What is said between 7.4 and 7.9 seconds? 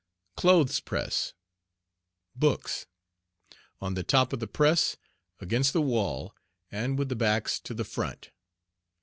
to the